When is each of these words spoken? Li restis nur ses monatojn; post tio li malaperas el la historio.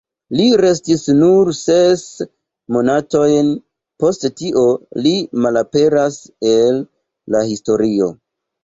Li 0.37 0.45
restis 0.63 1.03
nur 1.17 1.51
ses 1.57 2.05
monatojn; 2.77 3.53
post 4.05 4.29
tio 4.41 4.67
li 5.05 5.15
malaperas 5.47 6.21
el 6.59 6.85
la 7.37 7.49
historio. 7.55 8.15